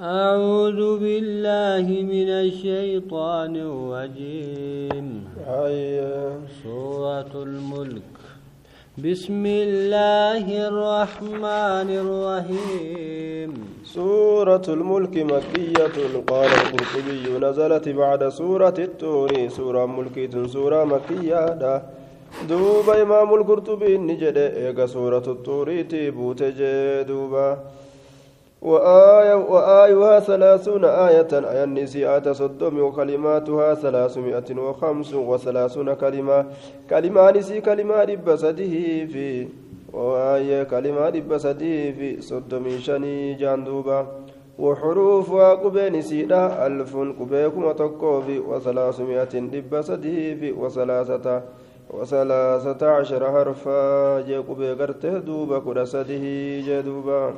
أعوذ 0.00 0.98
بالله 1.00 1.86
من 1.88 2.28
الشيطان 2.28 3.56
الرجيم. 3.56 5.24
سورة 6.64 7.32
الملك. 7.32 8.12
بسم 8.98 9.46
الله 9.46 10.44
الرحمن 10.68 11.88
الرحيم. 12.04 13.50
سورة 13.84 14.66
الملك 14.68 15.16
مكية. 15.16 15.96
قال 16.28 16.50
القرطبي 16.52 17.38
نزلت 17.40 17.88
بعد 17.88 18.28
سورة 18.28 18.76
التور 18.78 19.48
سورة 19.48 19.86
ملكية 19.86 20.46
سورة 20.46 20.84
مكية. 20.84 21.82
دوبا 22.48 23.02
إمام 23.02 23.34
القرطبي 23.34 23.98
نجد 23.98 24.36
إيقا 24.36 24.86
سورة 24.86 25.24
التور 25.26 25.82
تيبوت 25.82 26.42
دوبا 27.08 27.58
وآية 28.62 29.34
وآيها 29.34 30.20
ثلاثون 30.20 30.84
آية 30.84 31.28
آية 31.32 31.64
النسيئة 31.64 32.32
صدم 32.32 32.80
وكلماتها 32.80 33.74
ثلاثمائة 33.74 34.48
وخمس 34.58 35.14
وثلاثون 35.14 35.94
كلمة. 35.94 36.46
كلمة 36.90 37.30
نسي 37.30 37.60
كلمة 37.60 38.04
رب 38.04 38.36
سده 38.36 38.74
في 39.12 39.48
وآية 39.92 40.62
كلمة 40.62 41.08
رب 41.08 41.38
سده 41.38 41.92
في 41.92 42.20
صدم 42.20 42.78
شني 42.78 43.34
جاندوبا. 43.34 44.06
وحروفها 44.58 45.54
قبين 45.54 46.02
سيدا 46.02 46.66
ألف 46.66 46.96
قبيكم 46.96 47.72
تقوفي 47.72 48.38
وثلاثمائة 48.38 49.34
رب 49.34 49.72
سده 49.80 50.18
في 50.40 50.52
وثلاثة 50.52 51.42
وثلاثة 51.90 52.90
عشر 52.90 53.22
حرفا. 53.32 54.20
جي 54.20 54.36
قبي 54.36 54.72
قرتة 54.72 55.18
دوبا 55.18 55.58
كرسده 55.58 56.24
سده 56.24 56.60
جدوبا 56.66 57.34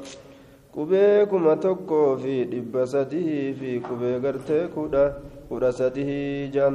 qubee 0.75 1.27
kuma 1.31 1.57
tokkoo 1.65 2.17
fi 2.23 2.35
dhibba 2.51 2.83
sadii 2.93 3.55
fi 3.59 3.71
qubee 3.87 4.17
gartee 4.25 4.65
kudha 4.75 5.05
kudha 5.49 5.71
sadii 5.79 6.51
jaan 6.55 6.75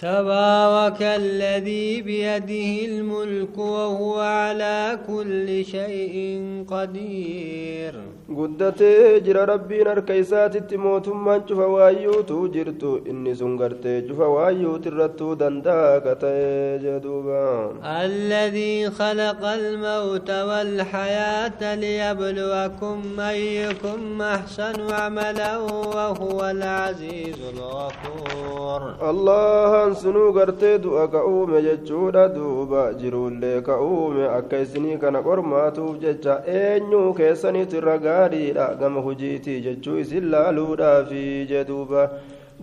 تبارك 0.00 1.02
الذي 1.02 2.02
بيده 2.02 2.84
الملك 2.90 3.58
وهو 3.58 4.20
على 4.20 4.98
كل 5.06 5.64
شيء 5.64 6.64
قدير. 6.70 7.94
قدت 8.38 8.82
جرى 9.26 9.44
ربي 9.44 9.82
نار 9.82 10.00
كيسات 10.00 10.56
التموت 10.56 11.08
من 11.08 11.40
جفوايو 11.48 12.20
توجرتو 12.20 13.00
إني 13.10 13.34
سنغرت 13.34 13.86
جفوايو 13.86 14.76
ترتو 14.76 15.34
دنداك 15.34 16.04
تيجدوبان 16.20 17.72
الذي 17.84 18.90
خلق 18.90 19.44
الموت 19.44 20.30
والحياة 20.30 21.74
ليبلوكم 21.74 23.20
أيكم 23.20 24.22
أحسن 24.22 24.90
عملا 24.90 25.58
وهو 25.58 26.50
العزيز 26.50 27.36
الغفور. 27.54 29.10
الله 29.10 29.89
waan 29.90 30.02
sunuu 30.02 30.32
gartee 30.32 30.78
du'a 30.78 31.08
ka 31.10 31.24
uume 31.26 31.62
jechuudha 31.62 32.28
duuba 32.34 32.92
jiruullee 32.94 33.60
ka 33.62 33.78
uume 33.82 34.24
akka 34.28 34.58
isinii 34.62 34.98
kana 34.98 35.22
qormaatuuf 35.22 35.98
jecha 36.00 36.42
eenyuu 36.46 37.12
keessaniitu 37.14 37.76
irra 37.80 37.98
gaariidha 37.98 38.74
gama 38.80 39.00
hujiitii 39.00 39.60
jechuu 39.66 39.98
isin 39.98 40.30
laaluudhaafi 40.30 41.46
jedhuuba 41.50 42.08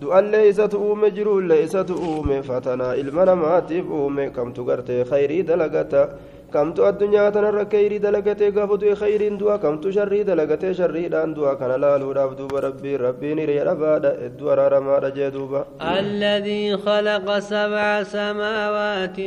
du'allee 0.00 0.48
isatu 0.48 0.78
uume 0.86 1.10
jiruullee 1.10 1.62
isatu 1.64 1.94
uume 2.08 2.42
fatanaa 2.42 2.94
ilma 2.96 3.24
namaatiif 3.30 3.90
uume 4.00 4.30
kamtu 4.30 4.64
gartee 4.64 5.04
khayrii 5.04 5.42
dalagata 5.42 6.08
kamtu 6.54 6.80
addunyaa 6.88 7.30
tanarra 7.36 7.64
khayrii 7.72 7.98
dalagatee 8.04 8.50
gaafa 8.56 8.76
du'e 8.82 8.94
khayriin 9.00 9.34
du'a 9.40 9.56
kamtu 9.64 9.92
sharrii 9.96 10.24
dalagatee 10.28 10.72
sharriidhaan 10.78 11.34
du'a 11.36 11.52
kana 11.60 11.76
laaluudhaaf 11.84 12.32
duuba 12.38 12.62
rabbiin 12.66 13.00
rabbiin 13.06 13.38
hiriya 13.42 13.64
dhabaadha 13.68 14.10
hedduu 14.22 14.48
araaramaadha 14.54 15.10
jee 15.18 15.30
duuba 15.36 15.60
الذي 15.98 16.76
خلق 16.76 17.26
سبع 17.38 18.02
سماوات 18.02 19.18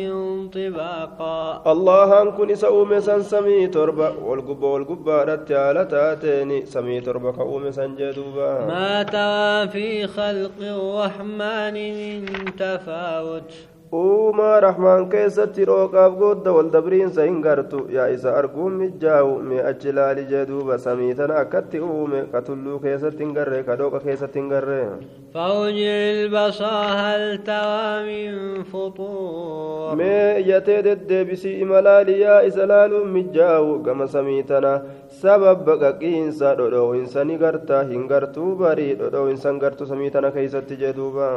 طباقا 0.56 1.62
allahan 1.74 2.28
kun 2.38 2.50
isa 2.50 2.70
uume 2.74 2.98
san 3.02 3.22
samii 3.24 3.68
torba 3.78 4.08
walgubba 4.30 4.68
walgubbaadhatti 4.76 5.54
haala 5.54 5.86
taateeni 5.86 6.66
samii 6.74 7.02
torba 7.06 7.34
ka 7.38 7.44
uume 7.46 7.72
san 7.74 7.96
jee 7.98 8.14
duuba 8.18 8.50
ما 8.68 9.04
ترى 9.04 9.68
في 9.74 10.08
خلق 10.08 10.58
الرحمن 10.62 11.76
من 11.98 12.46
تفاوت 12.58 13.52
uumaa 14.00 14.60
rahmaan 14.64 15.06
keessatti 15.14 15.66
dhooqaaf 15.70 16.14
goodda 16.20 16.52
waldabriinsa 16.58 17.24
hin 17.28 17.40
gartu. 17.46 17.80
Yaa 17.96 18.06
isa 18.16 18.34
arguun 18.42 18.74
mijaa'u 18.82 19.34
mee 19.48 19.64
achi 19.72 19.92
laali 19.98 20.24
jee 20.30 20.44
duuba 20.52 20.78
samii 20.84 21.14
tana 21.20 21.36
akkatti 21.44 21.80
uume 21.88 22.22
ka 22.36 22.42
tulluu 22.50 22.78
keessatti 22.86 23.24
hin 23.26 23.34
garre 23.38 23.60
ka 23.70 23.76
dhooqa 23.82 24.00
keessatti 24.06 24.40
hin 24.40 24.48
garre. 24.54 24.80
Mee 30.00 30.40
yatee 30.48 30.80
deddeebisii 30.88 31.54
imalaali 31.66 32.16
yaa 32.22 32.40
isa 32.52 32.68
laaluun 32.74 33.10
mijaa'u 33.18 33.80
gama 33.90 34.08
samii 34.16 34.44
tana 34.54 34.74
sababa 35.22 35.64
baqaqiinsa 35.68 36.56
dhodhoo'insa 36.60 37.24
ni 37.28 37.38
garta 37.44 37.84
hin 37.92 38.08
gartuu 38.14 38.56
barii 38.64 38.96
dhodhoo'insa 39.04 39.50
hin 39.52 39.60
gartu 39.66 39.86
samii 39.92 40.10
tana 40.16 40.32
keessatti 40.40 40.76
jee 40.86 40.94
duuba. 41.02 41.30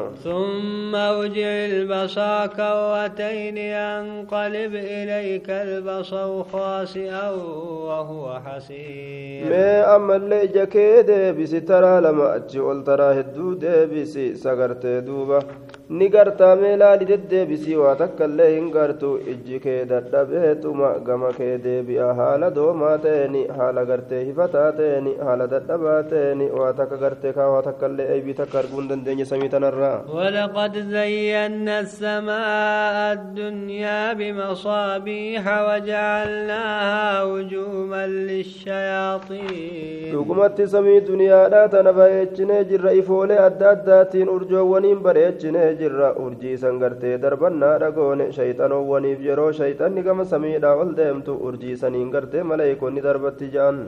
ركوتين 2.45 3.57
ينقلب 3.57 4.75
إليك 4.75 5.51
البصر 5.51 6.45
خاسئا 6.45 7.31
وهو 7.31 8.41
حسين 8.47 9.49
ما 9.51 9.97
أما 9.97 10.17
اللي 10.17 10.47
جكي 10.47 11.03
بسي 11.33 11.61
ترى 11.61 12.01
لما 12.01 12.37
أتي 12.37 12.59
قلت 12.59 12.89
راه 12.89 13.21
بسي 13.85 14.35
سقرت 14.35 14.87
دوبة 14.87 15.43
ni 16.00 16.08
gartaa 16.16 16.56
mee 16.62 16.74
laali 16.82 17.06
deddeebisii 17.12 17.76
waa 17.82 17.94
takkaillee 18.02 18.50
hin 18.56 18.68
gartu 18.76 19.10
ijji 19.34 19.60
kee 19.64 19.78
dadhabeetuma 19.92 20.90
gama 21.08 21.32
kee 21.38 21.56
deebi'a 21.64 22.10
haala 22.20 22.50
doomaa 22.58 22.98
ta'eni 23.06 23.42
haala 23.60 23.86
gartee 23.92 24.20
hifataa 24.26 24.68
ta'eni 24.80 25.14
haala 25.30 25.48
dadhabaa 25.54 26.04
ta'eni 26.12 26.50
waa 26.60 26.74
takka 26.82 26.98
gartee 27.06 27.34
kaa 27.38 27.48
waa 27.54 27.64
takkaillee 27.70 28.08
eebii 28.18 28.34
takka 28.42 28.60
arguu 28.62 28.82
hin 28.82 28.90
dandeenye 28.92 29.26
samii 29.32 29.50
tanarraa 29.56 29.96
ولقد 30.20 30.74
زينا 30.96 31.80
السماء 31.80 33.14
الدنيا 33.14 34.14
بمصابيح 34.20 35.44
وجعلناها 35.68 37.24
رجوما 37.24 38.08
للشياطين 38.08 40.12
dhugumatti 40.14 40.68
samii 40.68 41.02
duniyaadhaa 41.08 41.68
tana 41.70 41.94
bareechinee 41.94 42.64
jirra 42.72 42.92
ifoolee 43.02 43.38
adda 43.48 43.70
addaatiin 43.76 44.30
urjoowwaniin 44.36 45.00
bareechinee 45.08 45.73
jirra 45.81 46.09
urjii 46.25 46.57
san 46.65 46.79
gartee 46.83 47.17
darbannaa 47.25 47.79
dhagoone 47.83 48.27
shayxanoowwaniif 48.37 49.21
yeroo 49.29 49.51
shayxanni 49.61 50.03
gama 50.09 50.25
samiidhaa 50.33 50.75
ol 50.85 50.93
deemtu 51.01 51.33
urjii 51.49 51.77
saniin 51.83 52.11
gartee 52.17 52.43
maleeykonni 52.53 53.01
darbatti 53.09 53.51
ja'an 53.57 53.79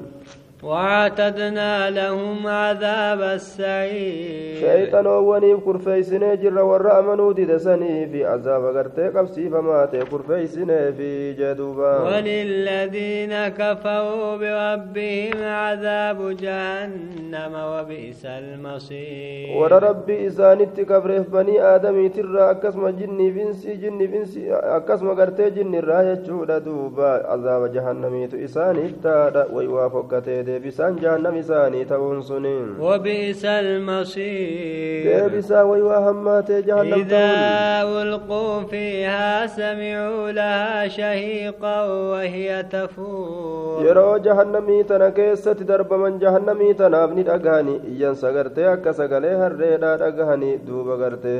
وعتدنا 0.63 1.91
لهم 1.91 2.47
عذاب 2.47 3.21
السعير. 3.21 4.61
شيطان 4.61 5.07
وني 5.07 5.57
كرفي 5.57 6.03
سنه 6.03 6.35
جرا 6.35 6.63
ورا 6.63 6.99
امنو 6.99 7.33
ديدسني 7.33 8.07
في 8.07 8.25
عذاب 8.25 8.63
غرت 8.65 9.01
قبسي 9.01 9.49
فما 9.49 9.87
تي 9.93 10.01
كرفي 10.01 10.47
سنه 10.47 10.91
في 10.97 11.33
جدوبا. 11.33 11.93
وللذين 12.03 13.49
كفوا 13.49 14.37
بربهم 14.37 15.39
عذاب 15.43 16.37
جهنم 16.37 17.55
وبئس 17.55 18.23
المصير. 18.25 19.57
ورب 19.57 20.11
اذا 20.11 20.55
كفر 20.89 21.19
بني 21.33 21.63
آدم 21.63 22.09
ترى 22.09 22.51
أكسم 22.51 22.89
جني 22.89 23.31
بنسي 23.31 23.75
جني 23.75 24.07
بنسي 24.07 24.55
أكسم 24.55 25.11
غرت 25.11 25.41
جني 25.41 25.81
راي 25.81 26.17
تشودا 26.17 26.59
دوبا. 26.59 27.27
عذاب 27.27 27.73
جهنم 27.73 28.27
تو 28.27 28.37
اساني 28.45 28.93
تا 29.03 29.47
ويوافقته 29.53 30.46
deebisaan 30.47 30.99
jahannam 31.03 31.37
isaanii 31.41 31.85
ta'uun 31.93 32.23
suni 32.29 32.53
wabi'isa 32.87 33.53
almasiir 33.63 35.05
deebisaa 35.09 35.65
wayi 35.71 35.83
waa 35.89 36.01
hammaatee 36.07 36.61
jahannam 36.69 37.03
ta'uun. 37.13 37.31
idaa 37.33 37.85
ulquu 38.01 38.41
fiihaa 38.73 39.49
samicuu 39.59 40.33
lahaa 40.39 40.89
shahiiqan 40.97 41.91
wahiya 42.15 42.63
tafuur 42.75 43.85
yeroo 43.87 44.19
jahannamii 44.29 44.83
tana 44.91 45.11
keessatti 45.21 45.65
darbaman 45.73 46.19
jahannamii 46.25 46.75
tanaaf 46.83 47.11
ni 47.21 47.23
dhagahani 47.31 47.77
iyyan 47.95 48.15
sagartee 48.25 48.69
akka 48.75 48.93
sagalee 49.01 49.35
harreedhaa 49.45 49.97
dhagahani 50.05 50.53
duuba 50.69 50.97
gartee 51.05 51.39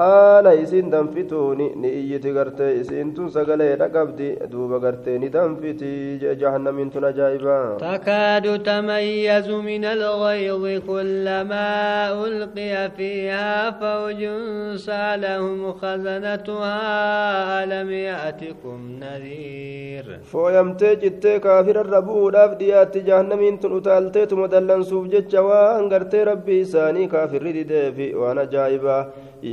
haala 0.00 0.52
isiin 0.62 0.90
danfituuni 0.92 1.66
ni 1.82 1.88
iyyiti 2.00 2.30
gartee 2.36 2.70
isiintun 2.80 3.28
sagaleedha 3.36 3.88
qabdi 3.96 4.28
duuba 4.52 4.78
gartee 4.84 5.16
ni 5.22 5.28
danfiti 5.36 5.90
jee 6.22 6.34
jahannamiin 6.42 6.90
tun 6.94 7.04
ajaa'ibaa 7.10 7.66
تكاد 7.80 8.46
تميز 8.62 9.48
من 9.68 9.84
الغيظ 9.84 10.64
كلما 10.86 11.68
ألقي 12.26 12.90
فيها 12.96 13.70
فوج 13.80 14.20
سألهم 14.86 15.72
خزنتها 15.72 16.78
ألم 17.64 17.90
يأتكم 17.90 18.78
نذير 19.02 20.06
fooyamtee 20.32 20.94
cittee 21.02 21.38
kaafirarra 21.46 22.00
bu'uudhaaf 22.08 22.52
dhiyaatti 22.60 23.00
jahannamiin 23.08 23.58
tun 23.62 23.72
utaalteetuma 23.80 24.46
dallansuuf 24.54 25.04
jecha 25.14 25.42
waan 25.48 25.88
gartee 25.92 26.24
rabbii 26.30 26.60
isaanii 26.66 27.08
kaafirri 27.14 27.52
dideefi 27.58 28.06
waan 28.22 28.38
ajaa'ibaa 28.44 29.02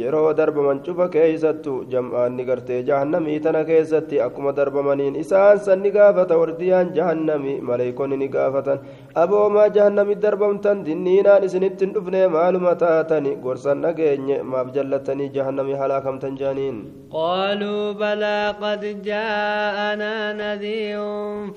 yeroo 0.02 0.24
darbaman 0.40 0.80
cufa 0.86 1.08
keeysattu 1.16 1.74
jam'aanni 1.94 2.46
gartee 2.50 2.80
jahannamii 2.90 3.40
tana 3.48 3.64
keessatti 3.70 4.22
akkuma 4.28 4.54
darbamaniin 4.60 5.16
isaan 5.24 5.60
sanni 5.68 5.92
gaafata 5.98 6.38
wardiyaan 6.42 6.94
jahannami 6.98 7.54
maleeykonni 7.70 8.18
ni 8.24 8.28
gaafatan 8.38 8.80
aboomaa 9.24 9.68
jahannami 9.80 10.16
darbamtan 10.28 10.86
dinniinaan 10.90 11.48
isinitti 11.50 11.86
hin 11.86 11.94
dhufne 11.98 12.22
maaluma 12.38 12.76
taatani 12.86 13.36
gorsan 13.48 13.82
dhageenye 13.88 14.40
maaf 14.54 14.74
jallattanii 14.80 15.30
jahannami 15.40 15.80
halaakamtan 15.84 16.38
jaaniin 16.44 16.80
قالوا 17.18 17.92
بلى 18.04 18.40
قد 18.62 18.84
جاءنا 19.10 20.14
نذير 20.44 21.00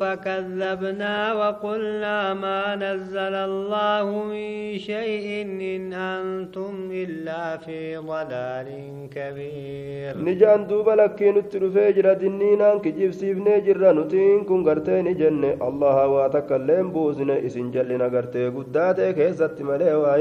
فكذبنا 0.00 1.32
وقلنا 1.40 2.34
ما 2.34 2.62
نزل 2.84 3.34
الله 3.50 4.06
من 4.32 4.78
شيء 4.78 5.26
إن 5.76 5.92
أنتم 5.92 6.74
إلا 7.02 7.56
في 7.66 7.96
ضلال 7.96 8.69
كبير 9.14 10.14
nijaan 10.26 10.68
duuba 10.68 10.94
lakkii 11.00 11.32
nutti 11.36 11.58
dhufee 11.62 11.92
jira 11.96 12.14
dinniinaan 12.20 12.80
kijibsiifnee 12.84 13.58
jirra 13.66 13.92
nutiin 13.98 14.44
kun 14.48 14.62
gartee 14.68 15.02
ni 15.02 15.14
jenne 15.20 15.50
allaha 15.68 16.04
waa 16.14 16.28
takka 16.36 16.56
illeen 16.62 16.90
buusne 16.94 17.36
isin 17.50 17.68
jallina 17.76 18.08
gartee 18.14 18.48
guddaa 18.56 18.90
ta'e 19.00 19.12
keessatti 19.20 19.62
malee 19.70 19.94
waa 20.02 20.16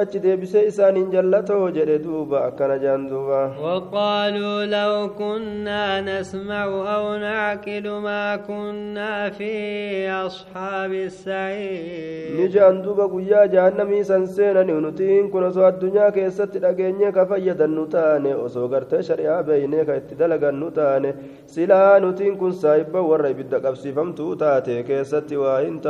achi 0.00 0.20
deebisee 0.22 0.62
isaaniin 0.66 1.10
jallatoo 1.12 1.70
jedhe 1.76 1.98
duuba 2.04 2.44
akkana 2.48 2.78
jaan 2.78 3.08
duuba 3.10 3.40
وقالوا 3.62 4.64
لو 4.64 5.08
كنا 5.18 6.00
نسمع 6.00 6.64
أو 6.64 7.16
نعقل 7.16 7.88
ما 7.90 8.36
كنا 8.36 9.30
في 9.30 10.10
أصحاب 10.10 10.92
السعير 10.92 12.50
duuba 12.84 13.08
guyyaa 13.08 13.46
jahannamii 13.48 14.04
san 14.04 14.26
seenani 14.26 14.72
nutiin 14.72 15.30
kun 15.30 15.44
osoo 15.44 15.64
addunyaa 15.64 16.10
keessatti 16.12 16.58
dhageenye 16.62 17.12
ka 17.12 17.26
fayyadannu 17.26 17.86
taane 17.86 18.34
osoo 18.34 18.68
gartee 18.68 19.02
shari'aa 19.02 19.42
beeynee 19.42 19.84
ka 19.84 19.96
itti 19.96 20.14
dalagannu 20.14 20.70
taane 20.70 21.14
silaa 21.46 21.98
nutiin 22.00 22.38
kun 22.38 22.52
saahibba 22.52 23.02
warra 23.02 23.28
ibidda 23.34 23.60
qabsiifamtuu 23.60 24.36
taate 24.36 24.82
keessatti 24.82 25.36
waa 25.36 25.58
hin 25.58 25.80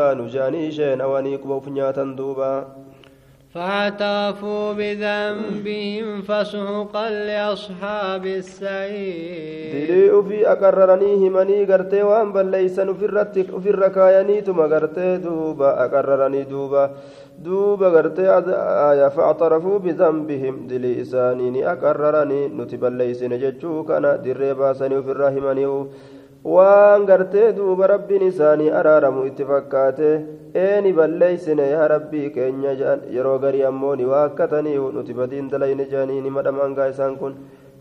فاعترفوا 3.54 4.72
بذنبهم 4.72 6.22
فسوقا 6.22 7.10
لأصحاب 7.10 8.26
السعير. 8.26 9.72
دليل 9.72 10.24
في 10.28 10.52
اكررنيه 10.52 11.30
ماني 11.30 11.64
غرتي 11.64 12.02
وان 12.02 12.32
بل 12.32 12.46
ليس 12.46 12.80
في 12.80 13.70
الركاياني 13.70 14.40
ثم 14.40 14.60
غرتي 14.60 15.16
دوبا 15.16 15.84
اكررني 15.84 16.42
دوبا 16.42 16.90
دوبا 17.38 17.88
غرتي 17.88 18.26
فاعترفوا 19.10 19.78
بذنبهم 19.78 20.66
دليل 20.66 21.04
اكررني 21.64 22.48
نتبا 22.48 22.86
ليس 22.86 23.22
نجتشوك 23.22 23.90
أنا 23.90 24.16
دري 24.16 24.54
باسني 24.54 25.02
في 25.02 25.10
الرحماني 25.10 25.66
waan 26.44 27.04
gartee 27.06 27.52
duuba 27.56 27.86
rabbiin 27.92 28.22
isaanii 28.28 28.70
araaramu 28.80 29.24
itti 29.30 29.44
fakkaate 29.50 30.10
eeni 30.64 30.92
balleeysine 30.98 31.66
yaa 31.70 31.88
rabbii 31.92 32.30
keenya 32.36 32.72
jedhan 32.80 33.00
yeroo 33.16 33.38
garii 33.44 33.62
ammoo 33.70 33.94
ni 34.00 34.04
waakkataniihu 34.12 34.86
nuti 34.96 35.14
badiin 35.20 35.50
dalayne 35.52 35.84
jedhanii 35.90 36.20
ni 36.24 36.30
madhamaangaa 36.36 36.88
isaan 36.94 37.16
kun 37.20 37.34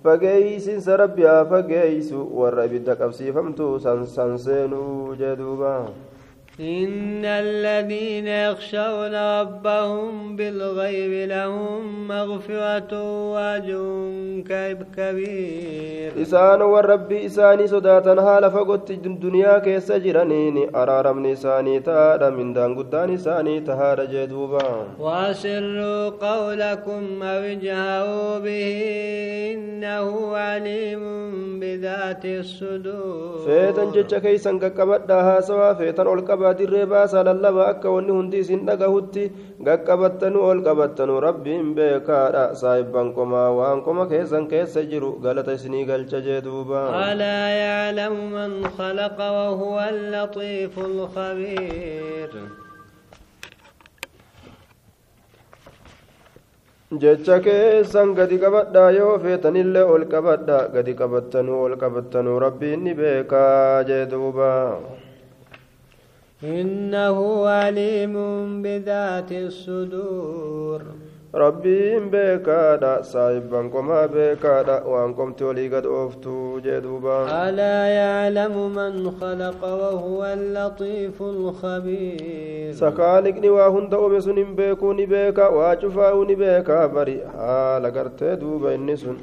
fageeysinsa 0.03 0.97
rabbi 1.03 1.23
haa 1.29 1.45
fageeysu 1.53 2.19
warra 2.41 2.65
ibidda 2.69 2.95
qabsiifamtu 3.01 3.69
san 3.85 4.05
san 4.15 4.37
seenuu 4.45 5.15
jee 5.21 5.35
duuba 5.39 5.73
إن 6.59 7.25
الذين 7.25 8.27
يخشون 8.27 9.15
ربهم 9.15 10.35
بالغيب 10.35 11.29
لهم 11.29 12.07
مغفرة 12.07 12.91
وأجر 13.31 13.83
كبير. 14.97 16.11
إسان 16.21 16.61
والرب 16.61 17.11
إساني 17.11 17.67
صداتا 17.67 18.13
هالا 18.13 18.49
فقلت 18.49 18.91
الدنيا 18.91 19.59
كي 19.59 19.79
سجرانين 19.79 20.75
أرار 20.75 21.13
من 21.13 21.31
إساني 21.31 21.79
تارا 21.79 22.29
من 22.29 22.53
دان 22.53 22.75
قدان 22.75 23.13
إساني 23.13 23.59
تهارا 23.59 24.03
جدوبا. 24.03 24.87
وأسروا 24.99 26.09
قولكم 26.09 27.23
أو 27.23 27.41
به 28.39 28.79
إنه 29.53 30.37
عليم 30.37 31.03
بذات 31.59 32.25
الصدور. 32.25 33.39
فيتن 33.45 33.91
جتشا 33.91 34.19
كي 34.19 34.37
كبدا 34.69 35.15
ها 35.15 35.41
سوا 35.41 35.73
فيتن 35.73 36.07
dirree 36.59 36.85
baasaa 36.93 37.23
lallabaa 37.27 37.67
akka 37.73 37.89
wanni 37.95 38.11
hundi 38.17 38.37
isin 38.43 38.65
dhagahutti 38.69 39.23
gaqqabattanu 39.67 40.39
ol 40.49 40.61
qabattanu. 40.67 41.19
Rabbiin 41.27 41.73
beekaadha 41.77 42.43
saahibban 42.61 43.13
qomaa 43.17 43.49
waan 43.59 43.81
qoma 43.87 44.05
keessan 44.11 44.47
keessa 44.53 44.83
jiru 44.91 45.11
galata 45.25 45.53
isinii 45.59 45.85
galcha 45.91 46.21
jee 46.27 46.39
duuba. 46.47 46.81
Alaa 47.09 47.49
yaclamu 47.63 48.23
man 48.37 48.51
khalaqa 48.77 49.27
wahuwa 49.37 49.83
allaxiifu 49.93 50.81
alkhabiir 50.91 52.31
jecha 57.01 57.35
keessan 57.45 58.15
gadi 58.17 58.37
qabadhaa 58.43 58.89
yoo 58.97 59.19
feetanillee 59.23 59.83
ol 59.93 60.03
qabadha 60.13 60.57
gadi 60.75 60.93
qabattanuu 61.01 61.59
ol 61.65 61.75
qabattanuu 61.83 62.39
rabbiin 62.45 62.83
ni 62.83 62.93
beekaa 62.99 63.83
jee 63.89 64.05
duuba. 64.13 64.49
إنه 66.43 67.47
عليم 67.47 68.15
بذات 68.61 69.31
الصدور. 69.31 70.81
ربين 71.35 72.09
بكادا 72.09 73.01
صايبا 73.01 73.67
كما 73.67 74.05
بكادا 74.05 74.83
وانكم 74.83 75.33
تولي 75.33 75.75
قد 75.75 75.85
أفتو 75.85 76.59
جدوبا. 76.59 77.49
ألا 77.49 77.87
يعلم 77.87 78.75
من 78.75 79.11
خلق 79.11 79.63
وهو 79.63 80.25
اللطيف 80.25 81.21
الخبير. 81.21 82.71
سكالك 82.71 83.37
نواهن 83.45 83.89
دومسن 83.89 84.55
بيكوني 84.55 85.05
بيكا 85.05 85.47
واجفاوني 85.47 86.35
بيكا 86.35 86.85
بري 86.85 87.19
حالا 87.37 87.89
قرتي 87.89 88.35
دوبا 88.35 88.75
النسون 88.75 89.17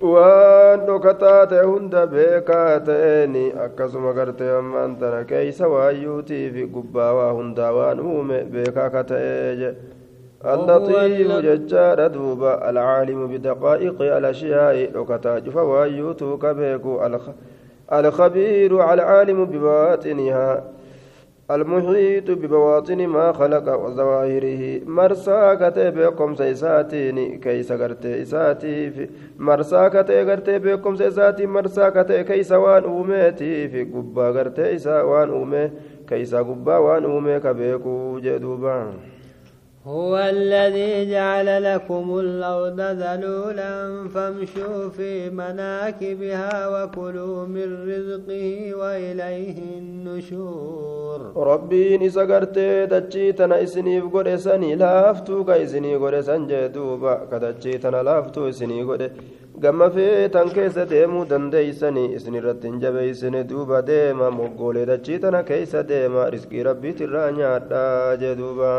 waan 0.00 0.86
dhokataa 0.86 1.46
ta'e 1.46 1.64
hunda 1.64 2.06
beekaa 2.06 2.80
ta'eeni 2.80 3.42
akkasuma 3.64 4.12
gartee 4.16 4.50
ammaan 4.58 4.96
tana 4.96 5.24
keeysa 5.24 5.68
waayyuutiif 5.68 6.56
gubbaa 6.72 7.12
waa 7.14 7.32
hundaa 7.38 7.72
waan 7.78 8.00
uume 8.00 8.44
beekaa 8.52 8.90
ka 8.90 9.04
ta'ee 9.04 9.56
je 9.62 9.70
اللطيف 10.44 11.28
ججار 11.44 12.06
دوبا 12.06 12.70
العالم 12.70 13.26
بدقائق 13.28 14.02
الأشياء 14.02 14.76
لكتا 14.96 15.38
جف 15.38 15.56
وايوتو 15.56 16.38
كبيكو 16.38 17.06
الخ... 17.06 17.24
الخبير 17.92 18.92
العالم 18.92 19.44
بباطنها 19.44 20.64
المحيط 21.50 22.30
ببواطن 22.30 23.06
ما 23.06 23.32
خلق 23.32 23.66
وظواهره. 23.82 24.80
مرسا 24.86 25.54
كتي 25.54 25.90
بكم 25.90 26.34
سيساتين 26.34 27.40
كيس 27.40 27.72
غرتي 27.72 28.22
إساتي 28.22 28.90
في 28.90 29.08
مرسا 29.38 29.88
كتي 29.88 30.22
غرتي 30.22 30.58
بكم 30.58 30.96
سيساتي 30.96 31.46
مرسا 31.46 31.88
كتي 31.88 32.24
كيس 32.24 32.52
وان 32.52 32.84
أوميتي 32.84 33.68
في 33.68 33.84
قبا 33.84 34.30
غرتي 34.30 34.74
إسا 34.74 35.02
وان 35.02 35.28
أومي 35.28 35.70
كيس 36.08 36.34
قبا 36.34 36.76
وان 36.78 37.04
أومي 37.04 37.40
كبيكو 37.40 38.18
جدوبان. 38.18 38.94
هو 39.86 40.18
الذي 40.18 41.10
جعل 41.10 41.48
لكم 41.74 42.18
الأرض 42.18 42.80
ذلولا 42.80 44.08
فامشوا 44.14 44.88
في 44.88 45.30
مناكبها 45.30 46.68
وكلوا 46.68 47.46
من 47.46 47.88
رزقه 47.88 48.74
وإليه 48.74 49.58
النشور. 49.78 51.32
ربي 51.36 51.98
نسقرت 51.98 52.58
تجيتنا 52.90 53.62
إسني 53.62 54.00
قرسني 54.00 54.74
لافتو 54.74 55.44
كإسني 55.44 55.96
قرسن 55.96 56.46
جدوبا 56.46 57.14
كتجيتنا 57.32 58.02
لافتو 58.02 58.48
إسني 58.48 58.82
قرسن 58.82 59.10
gama 59.62 59.86
feetan 59.94 60.48
keessa 60.56 60.84
deemuu 60.90 61.22
dandeeysanii 61.30 62.04
isin 62.18 62.36
irratti 62.40 62.68
hin 62.70 62.78
jabeeysine 62.84 63.40
duuba 63.50 63.80
deema 63.90 64.28
moggoolee 64.36 64.84
dachii 64.90 65.18
tana 65.24 65.42
keeysa 65.50 65.82
deema 65.90 66.24
risqii 66.34 66.62
rabbiitirraa 66.68 67.26
nyaadhaa 67.38 68.16
jee 68.22 68.32
duuba 68.40 68.70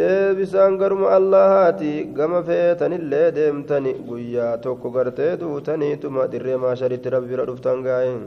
deebisaan 0.00 0.78
garuma 0.82 1.10
allahaati 1.18 1.92
gama 2.18 2.42
feetanillee 2.48 3.28
deemtani 3.40 3.92
guyyaa 4.08 4.56
tokko 4.66 4.90
gartee 4.96 5.30
duutaniituma 5.44 6.26
dirree 6.32 6.56
maasharitti 6.66 7.10
rabbi 7.16 7.28
bira 7.34 7.44
dhuftan 7.50 7.82
gaa'in 7.88 8.20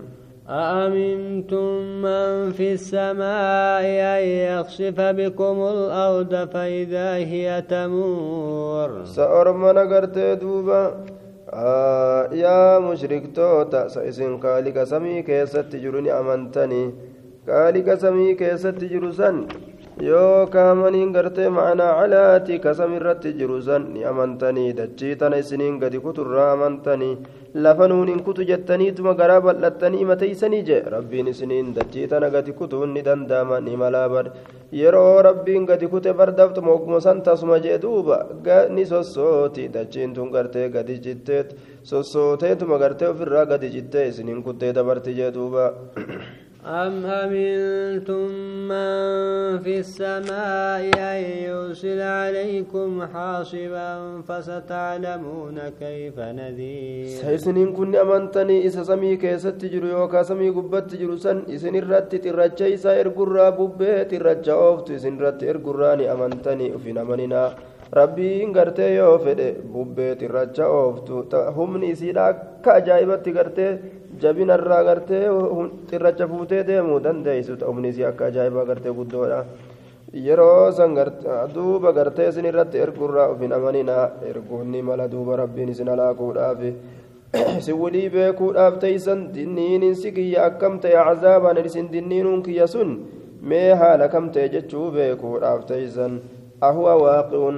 أأمنتم 0.50 2.02
من 2.02 2.52
في 2.52 2.74
السماء 2.74 3.86
أن 3.86 4.24
يخسف 4.50 4.98
بكم 4.98 5.58
الأرض 5.62 6.34
فإذا 6.54 7.16
هي 7.16 7.64
تمور؟ 7.70 9.06
سأرمنا 9.06 9.82
قرت 9.82 10.18
دوبا. 10.18 11.06
آه 11.54 12.34
يا 12.34 12.80
مشرك 12.80 13.24
توتا 13.36 13.88
سيسن 13.88 14.38
قالك 14.38 14.84
سمي 14.84 15.22
كيست 15.22 15.76
جرني 15.76 16.12
أمنتني. 16.20 16.94
قالك 17.50 17.94
سمي 17.94 18.34
كيست 18.34 18.84
جرسن. 18.92 19.36
Yoo 20.08 20.48
kaamaniin 20.52 21.10
gartee 21.12 21.50
ma'anaa 21.56 21.94
calaati 22.00 22.60
kasam 22.66 22.94
jiru 23.40 23.58
san 23.62 23.88
ni 23.94 24.04
amantanii 24.12 24.72
dachii 24.78 25.16
tana 25.16 25.38
isiniin 25.44 25.80
gadi 25.82 26.00
kuturraa 26.06 26.52
amantanii 26.54 27.18
lafa 27.66 27.88
nuuniin 27.92 28.24
kutu 28.24 28.46
jettaniituma 28.52 29.14
garaa 29.22 29.42
bal'attanii 29.48 30.06
mateeysanii 30.12 30.62
jee 30.70 30.80
rabbiin 30.96 31.28
isiniin 31.34 31.76
dachii 31.76 32.08
tana 32.08 32.30
gadi 32.30 32.54
kutuun 32.62 32.94
ni 32.94 33.06
danda'ama 33.10 33.60
ni 33.60 33.76
malaa 33.84 34.08
bar 34.16 34.26
yeroo 34.82 35.22
rabbiin 35.30 35.66
gadi 35.72 35.88
kute 35.94 36.14
bardaftu 36.14 36.62
mogguma 36.62 37.02
san 37.02 37.22
tasuma 37.22 37.60
jee 37.60 37.78
duuba 37.82 38.20
ni 38.76 38.86
sossooti 38.86 39.68
dachiin 39.78 40.14
tun 40.14 40.32
gartee 40.32 40.70
gadi 40.70 41.00
jitteet 41.08 41.56
sossooteetuma 41.84 42.78
gartee 42.86 43.12
ofirraa 43.16 43.46
gadi 43.46 43.70
jittee 43.76 44.08
isiniin 44.14 44.44
kuttee 44.44 44.74
dabarti 44.74 45.14
jee 45.20 45.32
duuba 45.40 45.74
أم 46.66 47.06
أمنتم 47.06 48.28
من 48.68 49.60
في 49.64 49.80
السماء 49.80 50.92
أن 50.98 51.24
يرسل 51.48 52.02
عليكم 52.02 53.02
حاصبا 53.14 54.22
فستعلمون 54.28 55.60
كيف 55.80 56.20
نذير؟ 56.20 57.08
سيسنين 57.08 57.74
كن 57.74 57.96
أمنتني 57.96 58.68
إسا 58.68 58.84
سمي 58.84 59.16
كيست 59.16 59.48
تجرو 59.48 59.88
يوكا 59.88 60.24
سمي 60.24 60.50
قبت 60.50 60.92
تجرو 60.92 61.16
سن 61.16 61.44
إسن 61.50 61.76
الرت 61.76 62.16
ترجى 62.16 62.74
إسا 62.74 63.00
إرقرى 63.00 63.52
ببه 63.52 64.04
ترجى 64.04 64.52
أوفت 64.52 64.92
إسن 64.92 65.18
رت 65.18 65.44
إرقراني 65.44 66.12
أمنتني 66.12 66.76
أفين 66.76 66.98
أمننا. 66.98 67.56
rabbiin 67.92 68.52
gartee 68.54 68.96
yoo 68.96 69.18
fedhe 69.24 69.48
bubbee 69.74 70.16
xirracha 70.20 70.66
ooftu 70.80 71.24
humni 71.56 71.88
isiidha 71.94 72.26
akka 72.32 72.74
ajaa'ibatti 72.80 73.32
gartee 73.38 73.72
jabinarraa 74.22 74.84
gartee 74.84 75.26
xirracha 75.90 76.28
fuutee 76.28 76.64
deemuu 76.70 77.00
dandeeysu 77.06 77.58
humni 77.68 77.90
isii 77.94 78.08
akka 78.12 78.26
ajaa'ibaa 78.32 78.66
gartee 78.70 78.94
guddoodha 79.00 79.40
yeroo 80.14 80.72
san 80.72 80.96
duuba 81.54 81.94
gartee 81.94 82.30
isin 82.30 82.46
irratti 82.52 82.78
erguurraa 82.86 83.30
ufin 83.34 83.54
amanina 83.54 83.98
erguunni 84.32 84.82
mala 84.82 85.08
duuba 85.12 85.36
rabbiin 85.44 85.70
isin 85.76 85.88
halaakuudhaaf 85.94 86.62
isin 87.60 87.80
walii 87.84 88.10
beekuudhaaf 88.10 88.80
teeysan 88.80 89.30
dinniinin 89.34 89.96
si 89.96 90.12
kiyya 90.12 90.46
akkam 90.50 90.80
ta'e 90.80 90.98
cazaabaan 91.08 91.66
isin 91.66 91.92
dinniinuun 91.94 92.42
kiyya 92.44 92.68
sun 92.68 92.92
mee 93.42 93.74
haala 93.82 94.10
kam 94.10 94.32
ta'e 94.34 94.50
jechuu 94.56 94.92
beekuudhaaf 94.92 95.66
teeysan 95.72 96.22
ahuwa 96.62 96.96
waaqi'un 97.04 97.58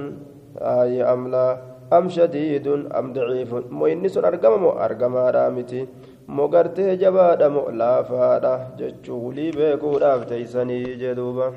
am 1.12 1.22
laa 1.32 1.52
am 1.90 2.08
shadiidun 2.08 2.88
am 2.92 3.12
daciifun 3.12 3.64
mo 3.70 3.86
inni 3.88 4.08
sun 4.08 4.24
argama 4.24 4.58
mo 4.64 4.70
argamaadha 4.86 5.48
miti 5.56 5.88
mo 6.26 6.48
gartee 6.48 6.96
jabaadha 7.02 7.50
mo 7.50 7.62
laafaadha 7.80 8.52
jechuu 8.78 9.18
wulii 9.24 9.52
beekuudhaaf 9.58 10.26
teeysanii 10.32 10.96
jedhuuba 11.04 11.52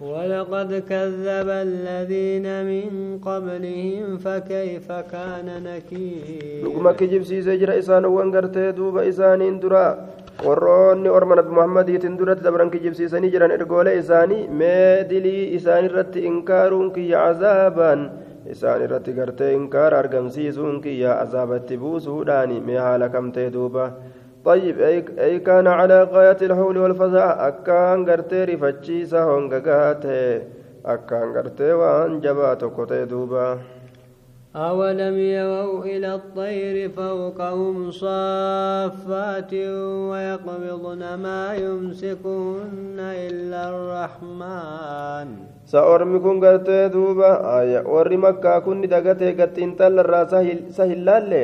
ولقد 0.00 0.70
كذب 0.90 1.48
الذين 1.68 2.46
من 2.70 3.18
قبلهم 3.18 4.16
فكيف 4.18 4.86
كان 4.92 5.48
نكير 5.66 6.62
لقما 6.64 6.92
كجب 6.92 7.22
سيسي 7.22 7.56
جرى 7.56 7.78
إسان 7.78 8.04
وانقرتي 8.04 8.72
دوب 8.78 8.98
إسانين 8.98 9.58
درا 9.60 9.86
warroonni 10.46 11.10
orma 11.10 11.34
nabi 11.34 11.50
muhammadiitin 11.50 12.14
duratti 12.18 12.44
dabran 12.46 12.70
kijibsiisanii 12.70 13.30
jiran 13.34 13.50
ergoolee 13.50 13.98
isaanii 13.98 14.46
mee 14.60 15.02
dilii 15.10 15.50
isaan 15.58 15.88
irratti 15.90 16.22
inkaaruun 16.30 16.92
kiyya 16.94 17.18
cazaabaan 17.26 18.04
isaan 18.46 18.82
irratti 18.82 19.12
gartee 19.12 19.52
inkaara 19.54 19.98
argamsiisuun 19.98 20.80
kiyya 20.84 21.18
azaabatti 21.24 21.76
buusuudhaani 21.82 22.60
mee 22.60 22.78
haala 22.86 23.08
kamtee 23.08 23.50
duuba 23.50 23.86
طيب 24.44 24.80
أي 25.18 25.38
كان 25.40 25.66
على 25.66 26.02
غاية 26.02 26.36
الحول 26.42 26.78
والفزع 26.78 27.48
أكان 27.48 28.10
قرتي 28.10 28.44
رفتشيسا 28.44 29.20
هونغاته 29.22 30.42
أكان 30.86 31.28
قرتي 31.36 31.72
وان 31.72 32.20
جباتو 32.20 32.70
كتي 32.70 33.04
دوبا 33.04 33.58
أولم 34.55 35.17
يروا 35.17 35.85
إلى 35.85 36.15
الطير 36.15 36.89
فوقهم 36.89 37.91
صافات 37.91 39.53
ويقبضن 40.09 41.03
ما 41.25 41.53
يمسكهن 41.65 42.97
إلا 42.99 43.61
الرحمن 43.69 45.27
سأرمي 45.65 46.19
كن 46.19 46.45
قرتي 46.45 46.87
دوبا 46.87 47.59
آية 47.59 47.79
وري 47.93 48.17
مكة 48.17 48.59
كن 48.59 48.81
دقتي 48.81 49.31
قد 49.41 49.59
انتل 49.59 49.99
الراس 49.99 50.31
سهل 50.77 51.05
لالي 51.05 51.43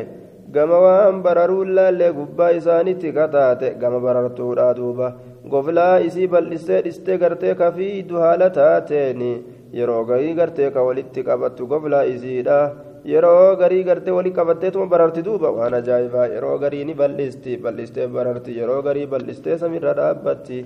gama 0.53 0.77
waan 0.81 1.21
bararuullee 1.21 2.09
gubbaa 2.17 2.49
isaanitti 2.59 3.11
kataate 3.17 3.67
gama 3.81 3.99
barartuudha 4.05 4.65
duuba 4.77 5.07
goflaa 5.51 6.01
isii 6.07 6.27
bal'istee 6.33 6.79
dhistee 6.85 7.17
gartee 7.23 7.53
kafiidu 7.59 8.17
haala 8.23 8.47
taateen 8.55 9.21
yeroo 9.79 10.01
garii 10.09 10.33
gartee 10.39 10.69
ka 10.75 10.85
walitti 10.87 11.25
qabattu 11.27 11.67
goflaa 11.73 12.01
isiidha 12.13 12.57
yeroo 13.12 13.56
garii 13.62 13.82
gartee 13.90 14.14
walii 14.18 14.32
qabatteetuma 14.38 14.86
bararti 14.94 15.22
duuba 15.28 15.50
waan 15.58 15.74
ajaa'ibaa 15.80 16.26
yeroo 16.34 16.56
garii 16.64 16.84
ni 16.88 16.94
bal'isti 17.02 17.56
bal'istee 17.66 18.06
bararti 18.16 18.56
yeroo 18.58 18.80
garii 18.88 19.06
bal'istee 19.14 19.58
samirra 19.62 19.94
dhaabbatti. 20.00 20.64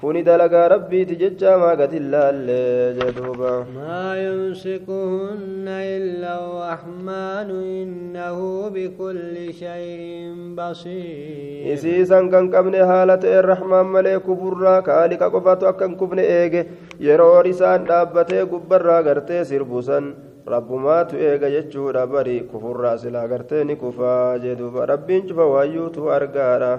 kuni 0.00 0.20
dalagaa 0.24 0.64
rabbiiti 0.70 1.14
jecha 1.20 1.52
maa 1.60 1.70
gatilaallee 1.80 2.96
jedhuuba 2.98 3.52
maa 3.76 4.10
yumsikuhunna 4.22 5.76
illa 5.92 6.32
arrahmaanu 6.40 7.56
innahu 7.76 8.50
bikulli 8.74 9.46
shayin 9.60 10.36
basiir 10.58 11.72
isiisan 11.76 12.28
kan 12.34 12.50
qabne 12.56 12.84
haala 12.92 13.16
ta'e 13.24 13.40
rahmaan 13.48 13.88
malee 13.96 14.18
kuburraa 14.28 14.76
kaalika 14.90 15.30
qofatu 15.36 15.70
akka 15.72 15.88
hin 15.88 15.96
kubne 16.02 16.22
eege 16.38 16.66
yeroo 17.08 17.42
isaan 17.54 17.88
dhaabbatee 17.92 18.44
gubbarraa 18.52 19.02
gartee 19.08 19.44
sirbusan 19.52 20.12
rabbumaatu 20.53 21.15
eega 21.27 21.49
jechuudha 21.55 22.07
bari 22.13 22.37
kufurraa 22.51 22.97
silaa 23.03 23.27
gartee 23.27 23.63
ni 23.63 23.75
kufaa 23.75 24.37
jedhuuba 24.45 24.85
rabbiin 24.93 25.27
cufa 25.29 25.45
waayyuutu 25.53 26.11
argaadha 26.17 26.73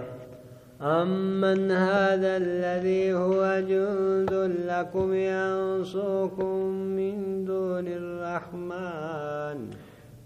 أمن 0.82 1.70
هذا 1.70 2.36
الذي 2.36 3.14
هو 3.14 3.38
جند 3.70 4.32
لكم 4.66 5.14
ينصركم 5.14 6.54
من 6.98 7.44
دون 7.46 7.86
الرحمن 7.86 9.58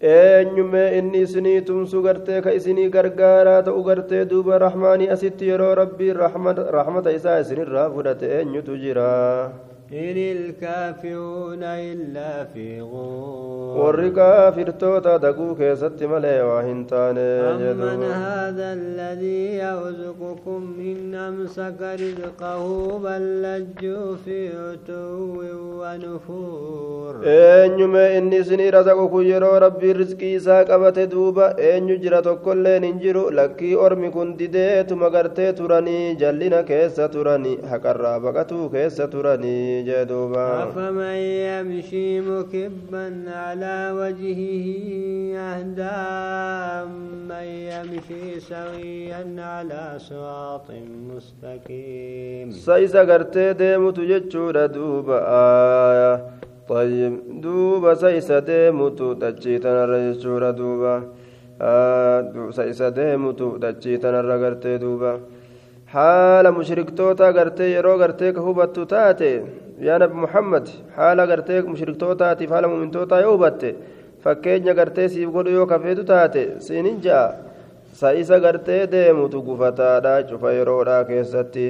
eenyume 0.01 0.99
inni 0.99 1.21
isinii 1.25 1.61
tumsu 1.65 2.03
gartee 2.03 2.41
ka 2.45 2.53
isinii 2.53 2.89
gargaaraa 2.97 3.63
ta'u 3.69 3.83
gartee 3.85 4.25
duuba 4.29 4.59
rahmaanii 4.59 5.09
asitti 5.09 5.49
yeroo 5.49 5.75
rabbiin 5.75 6.17
rahmata 6.17 7.13
isaa 7.19 7.39
isinirraa 7.45 7.89
fudhate 7.95 8.27
eenyutu 8.39 8.77
jira 8.77 9.09
إن 9.93 10.17
الكافرون 10.37 11.63
إلا 11.63 12.45
في 12.55 12.81
غرور 12.81 13.57
warri 13.77 14.11
kaafirtoota 14.17 15.19
daguu 15.25 15.55
keessatti 15.59 16.07
malee 16.13 16.41
waa 16.49 16.63
hin 16.67 16.81
taane 16.93 17.27
أمن 17.71 18.03
هذا 18.03 18.73
الذي 18.73 19.43
يرزقكم 19.63 20.63
إن 20.81 21.15
أمسك 21.15 21.81
رزقه 22.03 22.65
بل 22.99 23.25
لجوا 23.43 24.17
في 24.25 24.49
عتو 24.49 25.43
ونفور 25.81 27.15
eenyume 27.25 28.05
inni 28.19 28.37
isinii 28.43 28.71
razaqu 28.77 29.09
kun 29.13 29.25
yeroo 29.33 29.59
rabbiin 29.67 29.97
rizqii 30.03 30.35
isaa 30.41 30.65
qabate 30.71 31.07
duuba 31.13 31.47
eenyu 31.69 31.97
jira 32.05 32.23
tokkolleen 32.29 32.85
hin 32.89 32.99
jiru 33.05 33.23
lakkii 33.39 33.75
ormi 33.87 34.11
kun 34.17 34.35
dideetuma 34.41 35.11
gartee 35.15 35.53
turanii 35.61 36.17
jallina 36.23 36.63
keessa 36.71 37.09
turanii 37.15 37.57
haqarraa 37.73 38.19
baqatuu 38.27 38.69
keessa 38.75 39.09
turanii 39.15 39.80
جدوبا 39.88 40.64
أفمن 40.64 41.18
يمشي 41.48 42.22
مكبا 42.22 43.06
على 43.28 43.78
وجهه 44.00 44.42
يهدى 45.38 46.02
من 47.30 47.46
يمشي 47.72 48.40
سويا 48.40 49.24
على 49.38 49.84
صراط 49.98 50.68
مستقيم. 51.10 52.52
سيسا 52.52 53.02
قرتي 53.10 53.54
ديمو 53.54 53.90
تججو 53.92 54.52
دوبا 54.52 55.18
آية. 55.28 56.14
طيب 56.70 57.14
دوبا 57.42 57.94
سيسا 57.94 58.40
ديمتو 58.40 59.14
دجيتنا 59.14 59.86
رجشورا 59.86 60.52
دوبا 60.52 60.96
سيسا 62.52 62.90
ديمتو 62.90 63.58
دجيتنا 63.58 64.22
رغرتي 64.22 64.78
دوبا. 64.78 65.20
حال 65.88 66.52
مشركتوتا 66.52 67.30
غرتي 67.30 67.72
يرو 67.76 67.94
غرتي 68.02 68.32
كهوبتو 68.32 68.84
تاتي. 68.84 69.42
yaa 69.88 69.98
nabi 70.04 70.16
muhammad 70.24 70.66
haala 70.98 71.24
gartee 71.32 71.62
mushriktootaatiif 71.74 72.50
haala 72.56 72.68
mu'mintootaa 72.74 73.22
yoo 73.26 73.34
hubatte 73.38 73.70
fakkeenya 74.24 74.74
gartee 74.80 75.08
siif 75.14 75.30
godhu 75.38 75.52
yoo 75.58 75.66
kafeetu 75.72 76.04
taate 76.12 76.44
siinin 76.66 76.98
ja'a 77.06 77.24
sa'isa 78.02 78.40
gartee 78.46 78.82
deemutu 78.94 79.42
gufataadha 79.48 80.14
cufa 80.30 80.52
yeroodhaa 80.58 81.04
keessatti 81.10 81.66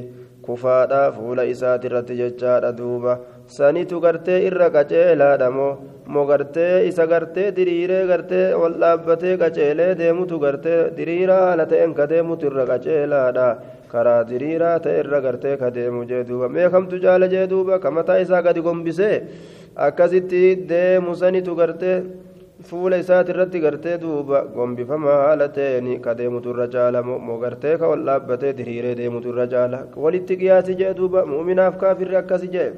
kufaadha 0.47 1.01
fuula 1.15 1.43
isaati 1.53 1.87
irratti 1.89 2.15
jechaadha 2.21 2.71
duuba 2.79 3.13
sanitu 3.57 3.99
gartee 4.05 4.39
irra 4.49 4.67
qaceelaadha 4.77 5.47
moo 5.57 5.71
moo 6.13 6.25
gartee 6.31 6.87
isa 6.91 7.05
gartee 7.13 7.49
diriiree 7.57 8.05
gartee 8.11 8.45
wal 8.61 8.75
dhaabbatee 8.83 9.35
qaceelee 9.43 9.91
deemutu 10.01 10.39
gartee 10.45 10.79
diriiraa 10.97 11.43
haala 11.47 11.65
ta'een 11.73 11.93
ka 11.99 12.05
deemutu 12.13 12.45
irra 12.51 12.65
qaceelaadha. 12.71 13.47
Karaa 13.93 14.23
diriiraa 14.31 14.79
ta'e 14.85 14.99
irra 15.03 15.19
gartee 15.25 15.55
ka 15.61 15.69
deemu 15.77 16.01
jee 16.11 16.23
duuba 16.29 16.49
meekamtu 16.57 16.99
jaala 17.05 17.27
jee 17.33 17.45
duuba 17.53 17.79
ka 17.85 17.91
mataa 17.97 18.19
isaa 18.25 18.41
gadi 18.47 18.61
gombisee 18.67 19.15
akkasitti 19.87 20.41
deemu 20.73 21.15
sanitu 21.21 21.55
gartee 21.61 21.95
fuula 22.69 22.97
isaati 23.03 23.31
irratti 23.33 23.59
gartee 23.65 23.97
duuba 24.03 24.41
gombifamaa 24.55 25.17
haala 25.23 25.47
ta'een 25.57 25.87
ka 26.05 26.13
deemutu 26.19 26.49
irra 26.53 26.67
caala 26.75 27.01
moo 27.03 27.37
gartee 27.43 27.75
ka 27.81 27.87
wal 27.91 28.03
dhaabbatee 28.09 28.53
diriiree 28.59 28.95
deemutu 29.01 29.29
irra 29.33 29.47
caala 29.53 29.79
walitti 30.05 30.37
qiyaasi 30.41 30.75
jee 30.81 30.93
duuba 30.99 31.25
mu'minaaf 31.33 31.77
kaafirri 31.83 32.15
akkasi 32.21 32.47
jee 32.55 32.69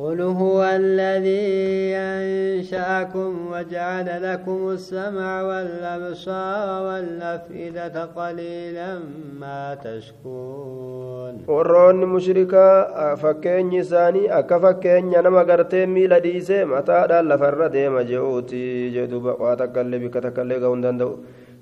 قل 0.00 0.20
هو 0.20 0.60
الذي 0.64 1.92
أنشأكم 1.96 3.30
وجعل 3.52 4.08
لكم 4.32 4.58
السمع 4.70 5.42
والأبصار 5.42 6.66
والأفئدة 6.86 8.04
قليلا 8.04 8.92
ما 9.40 9.74
تشكون 9.84 11.32
ورون 11.48 11.96
مشركا 12.14 12.66
فكين 13.14 13.72
يساني 13.72 14.38
أكا 14.38 14.58
فكين 14.58 15.12
ينما 15.12 15.42
قرتين 15.48 15.88
ميلا 15.94 16.18
ديسي 16.18 16.64
متى 16.64 17.06
دال 17.10 17.28
لفر 17.28 17.66
ديما 17.66 18.02
جئوتي 18.02 18.90
جدوبا 18.94 19.32
واتكالي 19.42 19.98
بك 20.02 20.14
تكالي 20.24 20.56
قون 20.64 20.80
دندو 20.80 21.10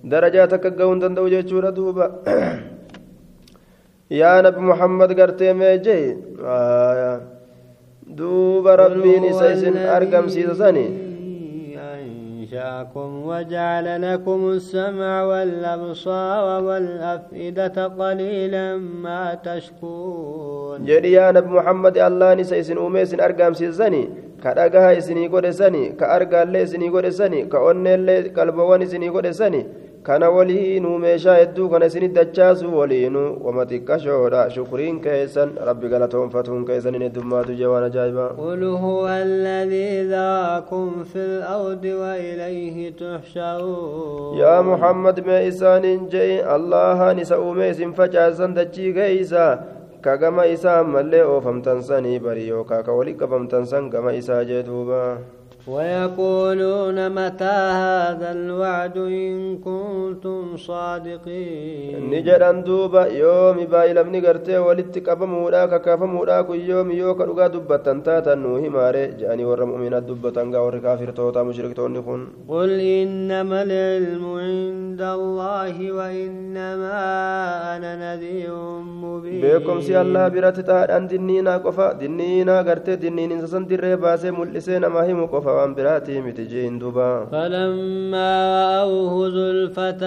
درجاتك 0.05 0.65
قون 0.81 0.99
دندو 1.03 1.29
جيشورا 1.33 1.71
دوبا 1.71 2.07
يا 4.21 4.31
نبي 4.45 4.61
محمد 4.71 5.21
قرتين 5.21 5.57
ميجي 5.57 6.17
آه 6.45 7.32
duuba 8.16 8.76
rabbiin 8.78 9.24
isa 9.32 9.46
isin 9.54 9.78
argamsiisasani 9.78 11.14
أنشأكم 12.54 13.26
وجعل 13.26 13.88
لكم 14.02 14.50
السمع 14.50 15.24
والأبصار 15.24 16.64
والأفئدة 16.64 17.88
قليلا 17.88 18.78
ما 18.78 19.34
تشكون 19.34 20.86
جدي 20.86 21.12
يا 21.12 21.32
نبي 21.32 21.48
محمد 21.48 21.98
الله 21.98 22.34
نسى 22.34 22.60
إسن 22.60 22.78
أميس 22.78 23.14
أرقام 23.14 23.54
سيزني 23.54 24.10
كأرقها 24.44 24.98
إسني 24.98 25.28
قد 25.28 25.50
سني 25.50 25.90
كأرقى 25.90 26.44
اللي 26.44 26.64
إسني 26.64 26.90
قد 26.90 27.10
سني 27.10 27.46
كأن 27.46 27.88
اللي 27.88 28.18
قلبوان 28.38 28.82
إسني 28.82 29.10
قد 29.10 29.32
سني. 29.32 29.66
Kana 30.08 30.30
waliinuu 30.30 30.98
meeshaa 31.02 31.36
hedduu 31.42 31.70
kana 31.70 31.86
isinit 31.90 32.14
dachaasu 32.18 32.78
waliinuu 32.78 33.28
wama 33.46 33.64
xiqqashoodha 33.70 34.42
shukriin 34.56 34.98
keessan 35.06 35.54
rabbi 35.68 35.92
galatoonfatuun 35.94 36.66
keessan 36.70 36.98
hin 36.98 37.06
heddummaatu 37.08 37.56
jee 37.60 37.70
waan 37.74 37.86
ajaa'ibaa 37.90 38.30
قل 38.38 38.64
هو 38.64 39.08
الذي 39.08 39.92
ذاكم 40.16 41.04
في 41.04 41.20
الأرض 41.20 41.86
وإليه 41.86 42.78
تحشرون 43.00 44.38
يا 44.38 44.62
محمد 44.62 45.18
ما 45.28 45.48
إسان 45.48 45.86
جي 46.14 46.44
الله 46.56 47.14
نسأو 47.14 47.54
ميسن 47.54 47.92
فجأسا 47.92 48.46
دجي 48.58 48.94
كيسا 48.94 49.48
كما 50.04 50.44
إسان 50.54 50.86
ملي 50.94 51.22
أوفمتن 51.24 51.82
سني 51.82 52.20
بريو 52.20 52.64
كاكا 52.64 52.92
ولي 52.92 53.14
كفمتن 53.14 53.66
سن 53.72 53.90
كما 53.90 54.18
إسا 54.18 54.44
جدوبا 54.44 55.04
ويقولون 55.68 57.10
متى 57.10 57.58
هذا 57.82 58.32
الوعد 58.32 58.98
إن 58.98 59.58
كنتم 59.64 60.58
صادقين؟ 60.58 62.10
نجدان 62.12 62.64
دوبا 62.64 63.06
يوم 63.08 63.58
بايلم 63.72 64.16
نغرتي 64.16 64.58
ولتك 64.58 65.10
أبمودا 65.10 65.66
ككافمودا 65.66 66.42
كل 66.42 66.60
يوم 66.70 66.92
يوكا 66.92 67.24
رغا 67.26 67.48
دبتن 67.48 68.04
تاتا 68.04 68.36
نوهي 68.36 68.70
ماري. 68.70 69.08
جاني 69.08 69.46
ور 69.46 69.66
مؤمنات 69.66 70.04
دبتن 70.04 70.56
غا 70.56 70.80
كافر 70.80 71.10
توتا 71.12 71.44
مشرك 71.44 71.74
توني 71.74 72.00
قل 72.50 72.80
إنما 72.80 73.64
العلم 73.64 74.24
عند 74.44 75.02
الله 75.02 75.92
وإنما 75.92 77.00
أنا 77.76 77.92
نذير 78.04 78.56
مبين. 79.04 79.42
بكم 79.42 79.82
سي 79.82 80.02
الله 80.02 80.28
برات 80.28 80.60
تاعن 80.60 81.08
دنينا 81.08 81.58
قفا 81.58 81.92
دنينا 82.04 82.62
غرتي 82.62 82.96
دنين 82.96 83.32
انسان 83.32 83.64
دري 83.68 83.96
باسي 83.96 84.32
ما 84.32 85.04
هي 85.08 85.14
مقفا. 85.14 85.53
وأن 85.54 85.74
براتي 85.76 86.22
متجين 86.22 86.80
دوبا. 86.80 87.26
فلما 87.32 88.32
رأوه 88.66 89.30
زلفة 89.30 90.04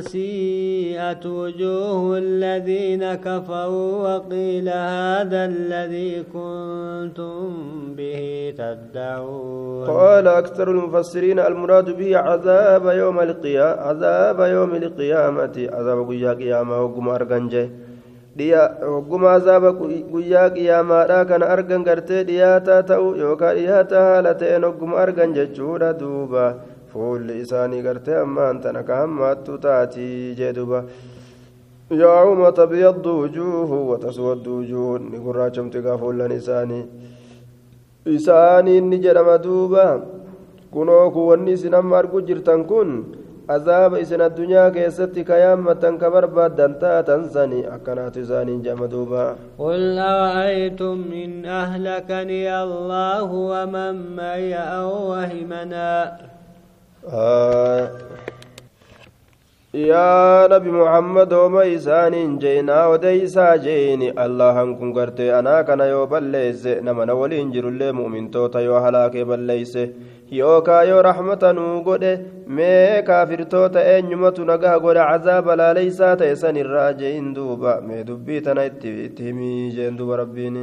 سيئت 0.00 1.26
وجوه 1.26 2.18
الذين 2.18 3.14
كفروا 3.14 3.90
وقيل 4.06 4.68
هذا 4.68 5.44
الذي 5.44 6.22
كنتم 6.32 7.48
به 7.96 8.54
تدعون. 8.58 9.86
قال 9.86 10.28
أكثر 10.28 10.70
المفسرين 10.70 11.38
المراد 11.38 11.96
به 11.98 12.16
عذاب 12.16 12.84
يوم 12.86 13.20
القيامة 13.20 13.78
عذاب 13.86 14.38
يوم 14.40 14.72
القيامة. 14.74 15.56
عذاب 15.72 15.98
قيامة 16.38 16.82
وقم 16.82 17.08
أرغنجه 17.08 17.68
hogguma 17.68 17.87
azaaba 19.35 19.71
guyyaa 20.11 20.49
qiyaamaadha 20.57 21.25
kana 21.31 21.49
argan 21.55 21.83
gartee 21.83 22.23
dhiyaataa 22.29 22.83
ta'u 22.91 23.15
yookaan 23.23 23.55
dhiyaataa 23.57 24.05
haala 24.09 24.33
ta'een 24.43 24.63
hogguma 24.63 25.01
argan 25.05 25.35
jechuudha 25.39 25.93
duuba 25.99 26.45
fuulli 26.93 27.41
isaanii 27.41 27.81
gartee 27.81 28.21
ammaan 28.21 28.61
tana 28.61 28.83
ka 28.83 29.01
hammaattu 29.01 29.57
taatii 29.67 30.35
jee 30.39 30.53
duuba 30.59 30.85
يوم 31.91 32.49
تبيض 32.49 33.05
وجوه 33.05 33.71
وتسود 33.89 34.47
وجوه 34.47 34.99
نقرا 35.13 35.49
شمت 35.55 35.75
غافولن 35.77 36.31
إساني 36.31 36.81
إساني 38.07 38.81
نجرم 38.81 39.29
دوبا 39.43 39.87
كنوك 40.73 41.15
وني 41.15 41.55
سنم 41.61 41.93
أرجو 41.93 42.19
جرتن 42.27 42.63
كن 42.63 42.89
عذاب 43.50 43.94
إسن 43.94 44.20
الدنيا 44.20 44.68
كيستي 44.68 45.24
كيامة 45.24 45.82
كبربا 46.00 46.48
دنتا 46.48 47.00
تنسني 47.00 47.74
أكنات 47.74 48.18
زاني 48.18 48.56
جمدوبا 48.62 49.36
قل 49.58 49.98
أرأيتم 49.98 50.98
إن 51.12 51.44
أهلكني 51.46 52.62
الله 52.62 53.32
ومن 53.32 54.16
معي 54.16 54.54
أو 54.54 55.10
وهمنا؟ 55.10 56.18
آه. 57.12 57.90
Yaa 59.72 60.48
nabi 60.48 60.70
muhammad 60.72 61.32
ooma 61.32 61.62
isaaniin 61.68 62.38
jeenaa 62.42 62.86
odeysaa 62.92 63.56
jeeni 63.64 64.08
allahan 64.24 64.70
kun 64.78 64.92
gartee 64.96 65.28
anaa 65.38 65.62
kana 65.70 65.84
yoo 65.90 66.06
balleeyse 66.12 66.80
namana 66.86 67.14
waliin 67.14 67.52
jirullee 67.52 67.92
mu'mintoota 67.98 68.60
yoo 68.66 68.80
halaakee 68.84 69.24
balleeyse 69.30 69.84
yookaa 70.38 70.82
yoo 70.90 71.02
raxmata 71.08 71.52
nuu 71.58 71.82
godhe 71.88 72.12
mee 72.60 73.02
kaafirtoota 73.10 73.84
eenyumatu 73.92 74.44
nagaha 74.52 74.78
godhe 74.86 75.04
cazaaba 75.10 75.56
laaleysaa 75.62 76.16
ta'e 76.16 76.36
san 76.44 76.56
irraa 76.64 76.92
jeein 77.02 77.34
duuba 77.36 77.80
mee 77.90 78.02
dubbii 78.10 78.40
tana 78.48 78.64
itti 78.72 79.22
himii 79.28 79.70
jeen 79.76 79.96
duuba 80.00 80.16
rabbiin 80.24 80.56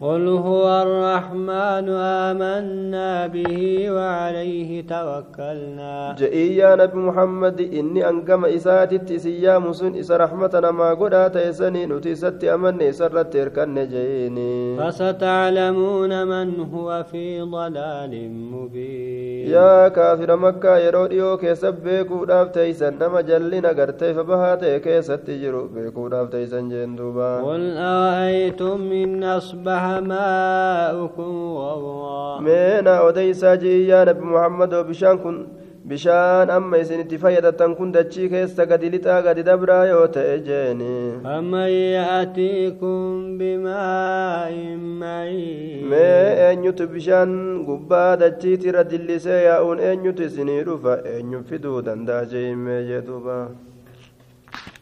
قل 0.00 0.28
هو 0.28 0.66
الرحمن 0.82 1.86
آمنا 1.88 3.26
به 3.26 3.90
وعليه 3.90 4.70
توكلنا. 4.82 6.16
جئي 6.18 6.56
يا 6.56 6.74
نبي 6.74 6.98
محمد 6.98 7.60
إني 7.60 8.08
أنقم 8.08 8.44
إساتت 8.44 9.10
إسيا 9.10 9.58
مسن 9.58 9.94
إس 9.94 10.10
رحمتنا 10.10 10.70
ما 10.70 10.94
قد 10.94 11.14
آتيسني 11.14 11.86
نتيست 11.86 12.44
أمن 12.44 12.82
إسرت 12.82 13.36
إركن 13.36 13.74
جئيني 13.88 14.76
فستعلمون 14.78 16.12
من 16.26 16.48
هو 16.74 17.04
في 17.10 17.40
ضلال 17.40 18.12
مبين. 18.52 19.23
يا 19.44 19.88
كافر 19.88 20.36
مكة 20.36 20.76
يرود 20.78 21.12
يو 21.12 21.36
كيسب 21.36 21.74
بيكو 21.84 22.24
داف 22.24 22.48
تيسن 22.48 22.94
نما 23.00 23.20
جلنا 23.20 23.68
قرتي 23.68 24.14
فبهات 24.14 24.64
كيست 24.64 25.12
تجرو 25.12 25.66
بيكو 25.74 26.08
داف 26.08 26.28
تيسن 26.28 26.68
جندوبا 26.68 27.42
قل 27.42 27.76
أرأيتم 27.76 28.92
إن 28.92 29.24
أصبح 29.24 29.82
ماؤكم 30.10 31.32
غورا 31.56 32.40
مينا 32.40 33.00
وديسا 33.00 33.54
جي 33.54 33.88
يا 33.88 34.04
نبي 34.04 34.24
محمد 34.24 34.74
وبشان 34.74 35.18
كن 35.18 35.46
bishaan 35.90 36.48
amma 36.50 36.78
isinitti 36.82 37.18
fayyadatan 37.22 37.74
kun 37.78 37.90
dachii 37.96 38.28
keessa 38.32 38.64
gadi 38.70 38.88
lixaa 38.94 39.20
gadi 39.26 39.42
dabraa 39.48 39.84
yoo 39.90 40.06
ta'e 40.14 40.36
jeeni 40.46 40.94
فمن 41.24 41.68
يأتيكم 41.98 43.38
بماء 43.38 44.52
معين 45.00 45.84
mee 45.90 46.28
eenyutu 46.46 46.86
bishaan 46.94 47.30
gubbaa 47.68 48.16
dachiiti 48.22 48.68
irra 48.72 48.84
dillisee 48.92 49.42
yaa'uun 49.44 49.78
eenyutu 49.90 50.22
isinii 50.28 50.62
dhufa 50.70 50.94
eenyu 51.12 51.44
fiduu 51.50 51.82
danda'a 51.90 52.24
jeehimmee 52.32 52.80
jee 52.88 53.02
duuba 53.08 53.36